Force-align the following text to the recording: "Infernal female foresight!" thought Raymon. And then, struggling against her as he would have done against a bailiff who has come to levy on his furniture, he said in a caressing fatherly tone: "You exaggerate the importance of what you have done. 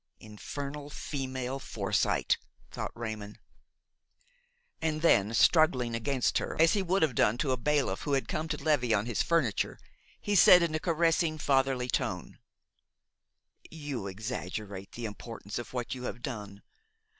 "Infernal 0.19 0.89
female 0.89 1.59
foresight!" 1.59 2.39
thought 2.71 2.89
Raymon. 2.95 3.37
And 4.81 5.03
then, 5.03 5.31
struggling 5.35 5.93
against 5.93 6.39
her 6.39 6.59
as 6.59 6.73
he 6.73 6.81
would 6.81 7.03
have 7.03 7.13
done 7.13 7.35
against 7.35 7.45
a 7.53 7.57
bailiff 7.57 8.01
who 8.01 8.13
has 8.13 8.23
come 8.27 8.47
to 8.47 8.57
levy 8.63 8.95
on 8.95 9.05
his 9.05 9.21
furniture, 9.21 9.77
he 10.19 10.33
said 10.33 10.63
in 10.63 10.73
a 10.73 10.79
caressing 10.79 11.37
fatherly 11.37 11.87
tone: 11.87 12.39
"You 13.69 14.07
exaggerate 14.07 14.93
the 14.93 15.05
importance 15.05 15.59
of 15.59 15.71
what 15.71 15.93
you 15.93 16.05
have 16.05 16.23
done. 16.23 16.63